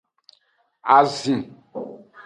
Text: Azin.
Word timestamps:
Azin. 0.95 1.41